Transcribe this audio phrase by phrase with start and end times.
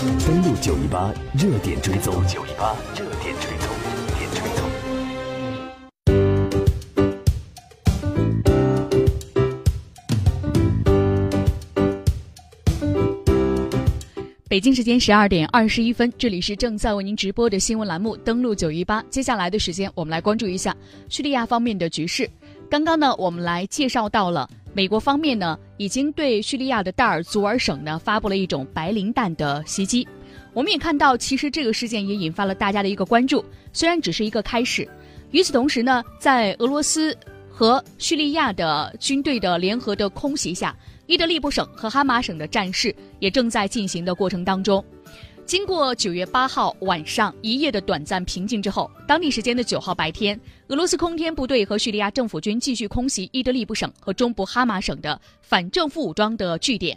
[0.00, 4.64] 登录九一八热点追踪，九一八热点追踪，热点追踪。
[14.48, 19.02] 北京时间十二点二十一分，这里是正在为您直播的新闻栏目，登录九一八。
[19.10, 20.74] 接下来的时间，我们来关注一下
[21.10, 22.26] 叙利亚方面的局势。
[22.70, 30.06] 刚刚呢，我们来介绍到了美国方面呢，已经对叙利亚的大尔祖尔省呢发布了一种白磷弹的袭击。
[30.52, 34.88] 我们也看到，其实这个事件也引发了大家的一个关注，虽然只是一个开始。
[35.30, 37.16] 与此同时呢，在俄罗斯
[37.48, 40.74] 和叙利亚的军队的联合的空袭下。
[41.06, 44.84] 伊德利卜省和哈马省的战事也正在进行的过程当中。
[45.50, 56.96] 经过九月八号晚上一夜的短暂平静之后，当地时间的九号白天，俄罗斯空天部队和叙利亚政府军继续空袭伊德利卜省和中部哈马省的反政府武装的据点。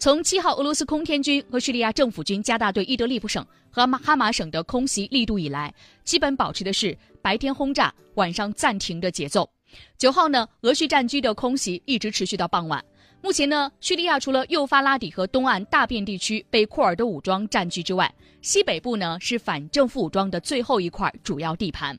[0.00, 5.72] 从七号俄罗斯空天军和叙利亚政府军加大对伊德利卜省和哈马省的空袭力度以来，
[6.02, 9.48] 基本保持的是白天轰炸、晚上暂停的节奏。
[9.96, 12.84] 九号呢，俄叙战区的空袭一直持续到傍晚。
[13.22, 21.96] 目前呢，叙利亚除了幼发拉底河东岸大片地区被库尔德武装占据之外，西北部呢是反政府武装的最后一块主要地盘。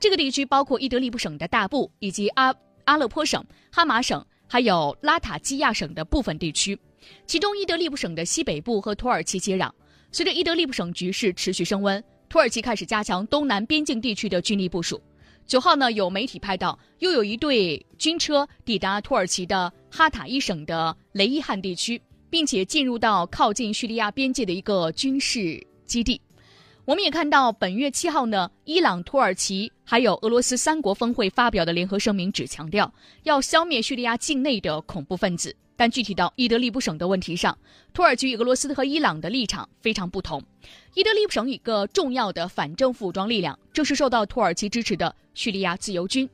[0.00, 2.52] 这个地区包括伊德利卜省的大部，以及阿
[2.86, 6.76] 阿勒颇省、哈马省，还有拉塔基亚省的部分地区。
[7.24, 9.70] 其中，伊德利卜省的西北部和土耳其接壤。
[10.10, 15.00] 随着伊德利卜省局势持续升温，土耳其开始加强东南边境地区的军力部署。
[15.46, 22.00] 九号呢，有媒体拍到，又有一队军车抵达土耳其的哈塔伊省的雷伊汉地区，
[22.30, 26.20] 并且进入到靠近叙利亚边界的一个军事基地。
[26.86, 35.54] 我们也看到，本月七号呢，伊朗、土耳其还有俄罗斯三国峰会发表的联合声明，只强调要消灭叙利亚境内的恐怖分子。
[35.76, 37.58] 但具体到伊德利卜省的问题上，
[37.92, 40.42] 土耳其与、俄罗斯和伊朗的立场非常不同。
[40.94, 46.28] 伊德利卜省一个重要的反政府武装力量，正是受到土耳其支持的叙利亚自由军。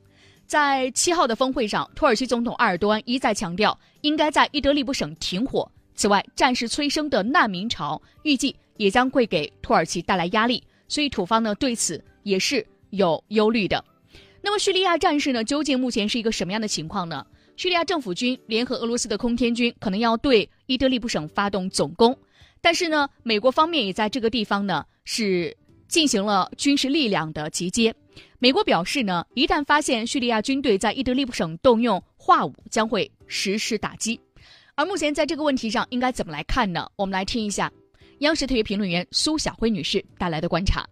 [0.46, 5.70] 在七号的峰会上，土耳其总统埃尔多安一再强调，应该在伊德利卜省停火。
[5.94, 13.84] 此外，战事催生的难民潮预计也将会给土耳其带来压力，所以土方呢对此也是有忧虑的。
[14.42, 17.26] 那么，叙利亚战事呢，究竟目前是一个什么样的情况呢？
[17.60, 22.16] 叙利亚政府军联合俄罗斯的空天军可能要对伊德利卜省发动总攻，
[22.62, 25.54] 但是呢，美国方面也在这个地方呢是
[25.86, 27.94] 进行了军事力量的集结。
[28.38, 34.18] 美国表示呢，一旦发现叙利亚军队在伊德利卜省动用化武，将会实施打击。
[34.74, 36.88] 而目前在这个问题上应该怎么来看呢？
[36.96, 37.70] 我们来听一下
[38.20, 40.88] 央视特约评论员苏晓辉女士带来的观察。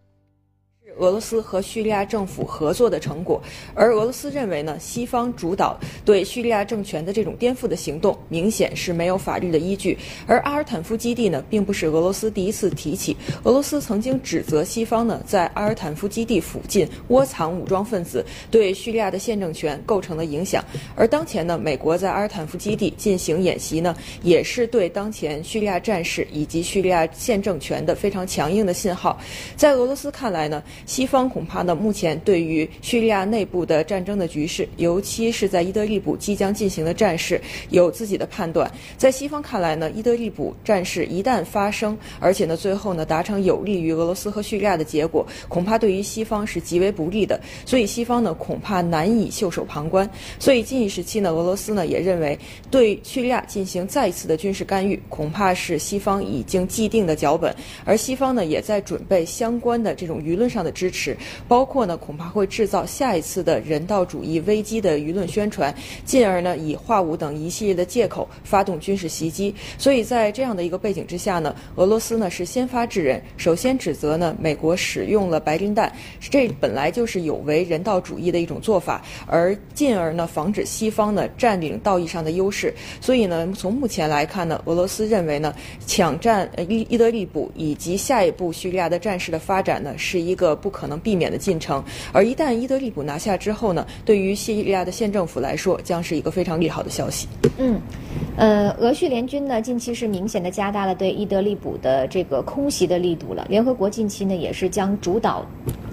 [0.97, 3.41] 俄罗斯和叙利亚政府合作的成果，
[3.75, 9.97] 而俄罗斯认为呢，西方主导对叙利亚政权的这种颠覆的行动，明显是没有法律的依据。
[10.27, 20.65] 而阿尔坦夫基地呢，并不是俄罗斯第一次提起，俄罗斯曾经指责西方呢，在阿尔坦夫基地附近窝藏武装分子，对叙利亚的现政权构成了影响。
[20.97, 29.19] 而当前呢，美国在阿尔坦夫基地进行演习呢，也是对当前叙利亚战事以及叙利亚现政权的非常强硬的信号。
[29.55, 30.63] 在俄罗斯看来呢。
[30.87, 37.41] 西方恐怕呢，目前对于叙利亚内部的战争的局势，尤其是在伊德利卜即将进行的战事，
[37.71, 38.71] 有自己的判断。
[38.97, 47.39] 在西方看来呢，伊德利卜战事一旦发生，而且呢，最后呢达成有利于俄罗斯和叙利亚的结果，恐怕对于西方是极为不利的。
[47.67, 50.09] 所以西方呢，恐怕难以袖手旁观。
[50.39, 52.39] 所以近一时期呢，俄罗斯呢也认为
[52.71, 57.55] 对叙利亚进行再一次的军事干预，恐怕是西方已经既定的脚本。
[57.85, 60.68] 而西方呢，也在准备相关的这种舆论上的。
[60.71, 65.75] 支持，包括呢，恐怕会制造下一次的人道主义危机的舆论宣传，
[66.05, 69.55] 进而呢，以化武等一系列的借口发动军事袭击。
[69.77, 82.73] 所以在这样的一个背景之下呢，俄罗斯呢是先发制人，首先指责呢美国使用了白磷弹，这本来就是有违人道主义的一种做法，而进而呢防止西方呢占领道义上的优势。
[83.01, 85.55] 所以呢，从目前来看呢，俄罗斯认为呢，
[85.87, 90.69] 抢占伊伊德利卜以及下一步叙利亚的战事的发展呢，是一个不。
[90.79, 91.83] 可能避免的进程，
[92.13, 97.27] 而一旦伊德利卜拿下之后呢，对于叙利亚的县政府来说，将是一个非常利好的消息。
[97.57, 97.81] 嗯，
[98.37, 103.45] 呃，俄叙联军呢，近期是明显的加大了对伊德利卜的这个空袭的力度了。
[103.49, 105.45] 联合国近期呢，也是将主导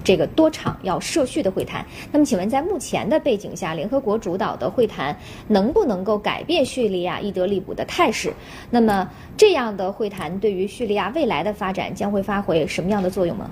[0.03, 1.83] 这个多场要涉叙的会谈。
[2.11, 5.17] 那么，请问在目前的背景下，联合国主导的会谈
[5.47, 8.31] 能不能够改变叙利亚伊德利卜的态势？
[8.69, 13.49] 那么，这样的会谈对于叙利亚未来的发展将会发挥什么样的作用呢？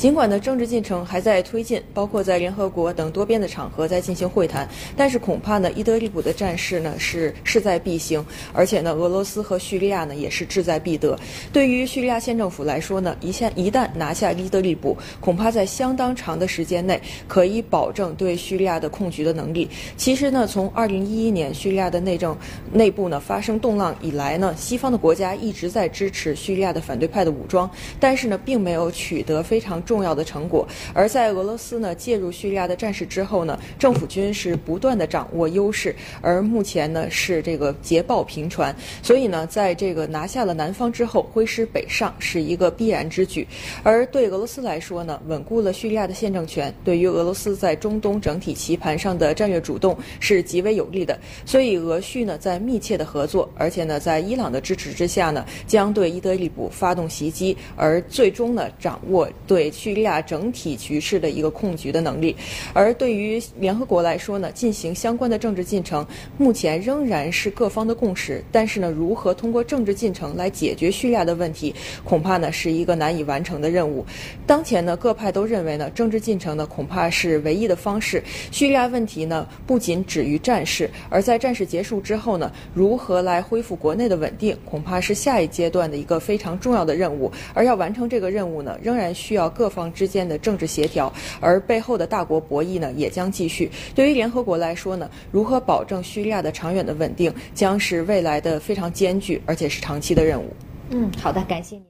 [0.00, 4.66] 尽管呢政治进程还在推进，包括在联合国等多边的场合在进行会谈，
[4.96, 8.24] 但是恐怕呢伊德利卜的战事呢是势在必行，
[8.54, 11.18] 而且呢俄罗斯和叙利亚呢也是志在必得。
[11.52, 16.98] 对于叙利亚县政府来说呢，一线一旦拿下伊德利卜，恐怕在相当长的时间内
[17.28, 19.68] 可以保证对叙利亚的控局的能力。
[19.98, 22.34] 其实呢，从2011年叙利亚的内政
[22.72, 27.70] 内部呢发生动乱以来呢，西方的国家一直在支持叙利亚的反对派的武装，
[28.00, 30.64] 但是呢，并没有取得非常重要的成果。
[30.94, 38.72] 而在俄罗斯呢介入叙利亚的战事之后呢，政府军是不断的掌握优势，而目前呢是这个捷报频传，
[39.02, 43.44] 所以呢，在这个拿下了南方之后，挥师北上是一个必然之举。
[43.82, 51.18] 而对俄罗斯来说呢，稳固了叙利亚的宪政权，对于俄罗斯在中东整体棋盘上的战略主动是极为有利的。
[51.44, 62.36] 所以俄叙呢在密切的合作，而且呢在伊朗的支持之下呢，将对伊德利卜发动袭击，而最终呢掌握对叙利亚整体局势的一个控局的能力。
[62.74, 66.06] 而对于联合国来说呢，进行相关的政治进程，
[66.36, 68.44] 目前仍然是各方的共识。
[68.52, 71.74] 但是呢，如何通过政治进程来解决叙利亚的问题，
[72.04, 74.04] 恐怕呢是一个难以完成的任务。
[74.46, 78.22] 当前呢，各派都认为呢，政治进程呢恐怕是唯一的方式。
[78.50, 87.32] 叙利亚问题呢不仅止于战事，而在战事结束之后呢，如何来恢复国内的稳定，恐怕是下一阶段的一个非常重要的任务。
[87.54, 93.70] 而要完成这个任务呢，仍然需要各方之间的政治协调，而背后的大国博弈呢也将继续。
[93.94, 100.52] 对于联合国来说呢，如何保证叙利亚的长远的稳定，将是未来的非常艰巨而且是长期的任务。
[100.90, 101.84] 嗯，好的，感谢您。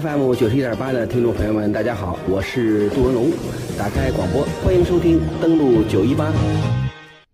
[0.00, 3.30] FM 九十一点八的听众朋友们，大家好，我是杜文龙。
[3.76, 6.32] 打开广播，欢迎收听，登录九一八。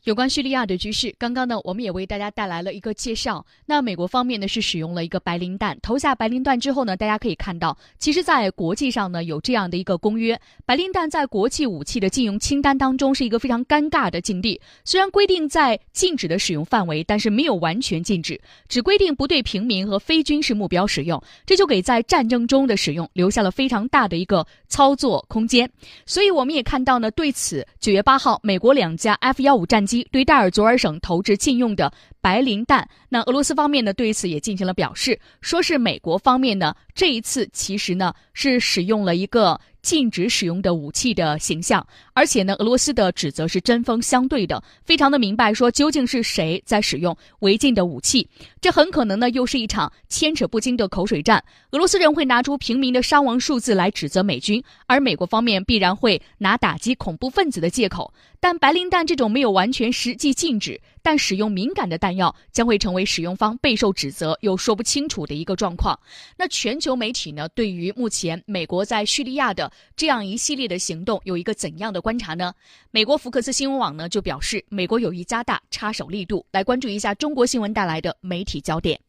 [0.09, 3.45] 有关叙利亚的局势，刚刚呢，我们也为大家带来了一个介绍。
[3.67, 14.59] 那美国方面呢是使用了一个白磷弹，投下白磷弹之后呢，大家可以看到，其实，在国际上呢有这样的一个公约，白磷弹在国际武器的禁用清单当中是一个非常尴尬的境地。
[14.83, 25.71] 虽然规定在禁止的使用范围，但是没有完全禁止，只规定不对平民和非军事目标使用，这就给在战争中的使用留下了非常大的一个操作空间。
[26.07, 29.98] 所以我们也看到呢，对此，九月八号，美国两架 F 幺五战机。
[30.11, 31.93] 对戴尔佐尔省投掷禁用的
[32.29, 48.29] 白磷弹，那俄罗斯方面呢对此也进行了表示，说是美国方面呢这一次其实呢是使用了一个禁止使用的武器的形象，而且呢俄罗斯的指责是针锋相对的，非常的明白说究竟是谁在使用违禁的武器，
[48.61, 51.43] 这很可能呢又是一场牵扯不清的口水战。
[51.71, 58.13] 俄罗斯人会拿出平民的伤亡数字来指责美军，而美国方面必然会拿打击恐怖分子的借口。
[58.41, 65.99] 但白磷弹这种没有完全实际禁止，但使用敏感的弹药，将会成为使用方备受指责又说不清楚的一个状况。
[66.37, 72.53] 那全球媒体呢，对于目前美国在叙利亚的这样一系列的行动，有一个怎样的观察呢？
[72.91, 79.01] 美国福克斯新闻网呢就表示，美国有意加大插手力度，来关注一下中国新闻带来的媒体焦点。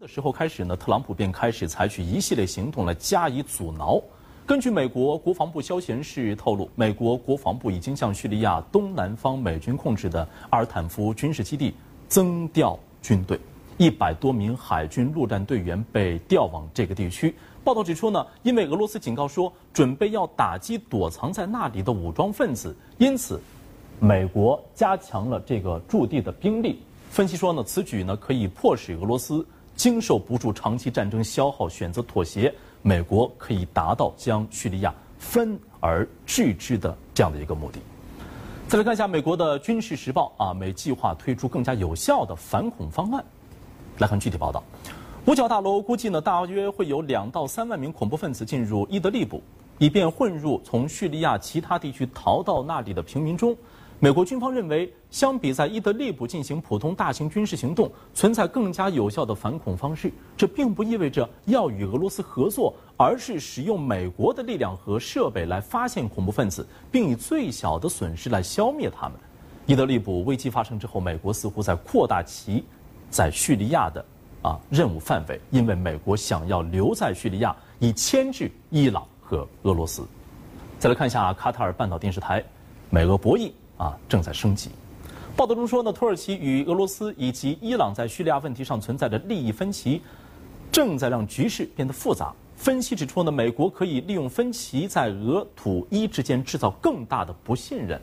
[0.00, 4.00] 的时候开始呢，特朗普便开始采取一系列行动来加以阻挠。
[4.48, 11.74] 根据美国国防部消息人士透露，美国国防部已经向叙利亚东南方美军控制的阿尔坦夫军事基地
[12.08, 13.38] 增调军队，
[13.76, 17.34] 一百多名海军陆战队员被调往这个地区。
[17.62, 23.38] 报道指出呢，因为俄罗斯警告说准备要打击躲藏在那里的武装分子，因此
[24.00, 26.80] 美国加强了这个驻地的兵力。
[27.10, 29.46] 分析说呢，此举呢可以迫使俄罗斯
[29.76, 32.50] 经受不住长期战争消耗，选择妥协。
[32.82, 37.78] 美国可以达到将叙利亚分而治之的这样的一个目的。
[38.68, 43.24] 再来看一下美国的《军事时报》啊，美计划推出更加有效的反恐方案。
[43.98, 44.62] 来看具体报道，
[45.26, 49.42] 五角大楼估计呢，大约会有两到三万名恐怖分子进入伊德利卜，
[49.78, 53.56] 以便混入从叙利亚其他地区逃到那里的平民中。
[54.00, 60.12] 美国军方认为，相比在伊德利卜进行普通大型军事行动，存在更加有效的反恐方式。
[60.36, 69.18] 这并不意味着要与俄罗斯合作，而是使用美国的力量和设备来发现恐怖分子，并以最小的损失来消灭他们。
[69.66, 72.64] 伊德利卜危机发生之后，美国似乎在扩大其
[73.10, 74.04] 在叙利亚的
[74.42, 80.06] 啊任务范围，因为美国想要留在叙利亚，以牵制伊朗和俄罗斯。
[80.78, 82.44] 再来看一下卡塔尔半岛电视台，
[82.90, 83.50] 美俄博弈。
[83.78, 84.70] 啊，正在升级。
[85.34, 90.02] 报道中说呢，土耳其与俄罗斯以及伊朗在叙利亚问题上存在的利益分歧，
[90.70, 92.34] 正在让局势变得复杂。
[92.56, 98.00] 分析指出呢，美国可以利用分歧在俄土伊之间制造更大的不信任。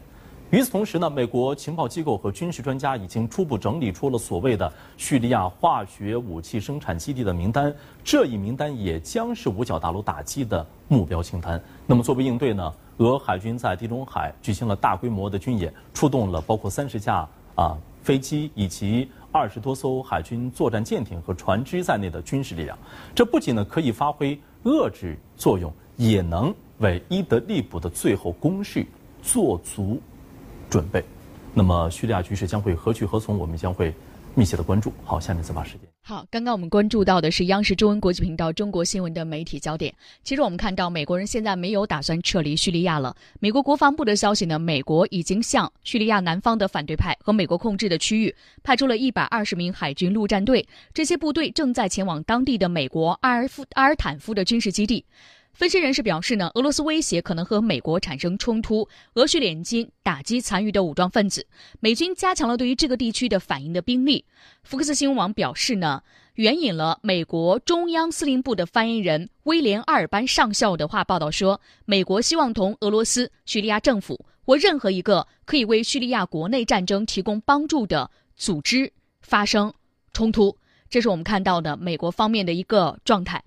[0.51, 11.61] 与此同时呢，美国情报机构和军事专家已经初步整理出了所谓的叙利亚化学武器生产基地的名单，这一名单也将是五角大楼打击的目标清单。
[11.85, 22.77] 那么，作为应对呢，俄海军在地中海举行了大规模的军演，出动了包括三十架啊飞机以及二十多艘海军作战舰艇和船只在内的军事力量。
[23.13, 28.85] 这不仅呢可以发挥遏制作用，也能为伊德利卜的最后攻势
[29.21, 29.99] 做足。
[30.69, 31.03] 准备，
[31.53, 33.37] 那么叙利亚局势将会何去何从？
[33.37, 33.93] 我们将会
[34.35, 34.93] 密切的关注。
[35.03, 35.81] 好，下面自发时间。
[36.07, 39.91] 好，刚刚我们关注到的是央视中文国际频道中国新闻的媒体焦点。
[40.23, 43.15] 其实我们看到，美国人现在没有打算撤离叙利亚了。
[43.39, 55.03] 美国国防部的消息呢，美国已经向叙利亚南方的反对派和美国控制的区域派出了一百二十名海军陆战队，这些部队正在前往当地的美国阿尔夫阿尔坦夫的军事基地。
[55.55, 61.47] 分析人士表示呢，俄罗斯威胁可能和美国产生冲突，俄叙联军打击残余的武装分子，
[61.79, 64.25] 美军加强了对于这个地区的反应的兵力。
[64.63, 79.73] 福克斯新闻网表示呢，援引了美国中央司令部的发言人威廉阿尔班上校的话报道说，美国希望同俄罗斯、叙利亚政府或任何一个可以为叙利亚国内战争提供帮助的组织发生
[80.11, 80.57] 冲突。
[80.89, 83.43] 这是我们看到的美国方面的一个状态。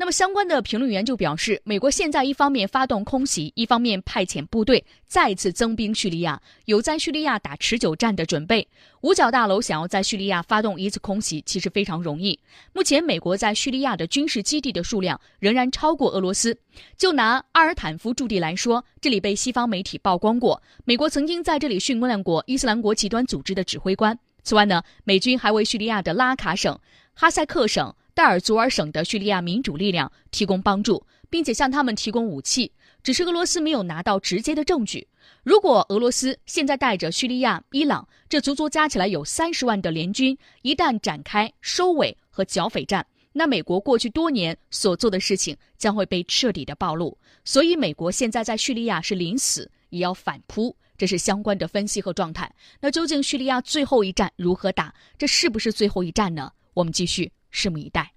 [0.00, 8.66] 那么，相关的评论员就表示，美国现在一方面发动空袭，一方面派遣部队再次增兵叙利亚，有在叙利亚打持久战的准备。
[9.00, 12.38] 五角大楼想要在叙利亚发动一次空袭，其实非常容易。
[12.72, 16.56] 目前，美国在叙利亚的军事基地的数量仍然超过俄罗斯。
[16.96, 24.16] 就拿阿尔坦夫驻地来说，这里被西方媒体曝光过，美国曾经在这里训练过伊斯兰国极端组织的指挥官。
[24.48, 26.80] 此外呢，美军还为叙利亚的拉卡省、
[27.12, 32.72] 哈塞克省、戴尔祖尔省的叙利亚民主力量提供帮助，并且向他们提供武器。
[33.02, 35.06] 只是俄罗斯没有拿到直接的证据。
[35.42, 47.18] 如果俄罗斯现在带着叙利亚、伊朗这足足加起来有三十万的联军，一旦展开收尾和剿匪战，那美国过去多年所做的事情将会被彻底的暴露。
[47.44, 50.74] 所以，美国现在在叙利亚是临死也要反扑。
[50.98, 52.52] 这是相关的分析和状态。
[52.80, 54.92] 那究竟叙利亚最后一战如何打？
[55.16, 56.52] 这是不是最后一战呢？
[56.74, 58.12] 我们继续拭目以待。